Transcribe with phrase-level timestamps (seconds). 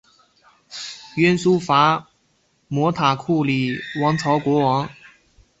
[1.15, 2.09] 鸯输伐
[2.67, 4.89] 摩塔库里王朝国王。